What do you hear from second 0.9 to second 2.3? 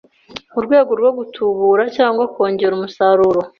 rwo gutubura cyangwa